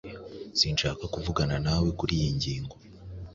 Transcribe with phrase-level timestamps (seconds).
[0.59, 2.75] Sinshaka kuvugana nawe kuriyi ngingo.